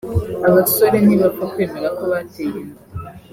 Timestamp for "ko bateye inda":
1.97-2.81